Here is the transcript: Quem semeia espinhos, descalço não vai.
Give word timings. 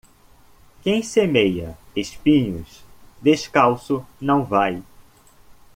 Quem 0.81 1.03
semeia 1.03 1.77
espinhos, 1.95 2.83
descalço 3.21 4.03
não 4.19 4.43
vai. 4.43 4.81